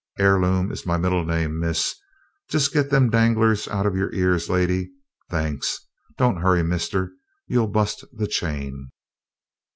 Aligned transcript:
Heirloom 0.17 0.71
is 0.71 0.83
my 0.87 0.97
middle 0.97 1.23
name, 1.23 1.59
miss. 1.59 1.93
Just 2.49 2.73
get 2.73 2.89
them 2.89 3.11
danglers 3.11 3.67
out'n 3.67 3.95
your 3.95 4.11
ears, 4.15 4.49
lady. 4.49 4.89
Thanks! 5.29 5.77
Don't 6.17 6.41
hurry, 6.41 6.63
mister; 6.63 7.11
you'll 7.45 7.67
bust 7.67 8.03
the 8.11 8.25
chain." 8.25 8.89